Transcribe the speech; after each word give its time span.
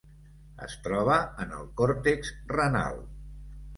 Es 0.67 0.77
troba 0.87 1.17
en 1.45 1.53
el 1.59 1.69
còrtex 1.81 2.33
renal. 2.57 2.99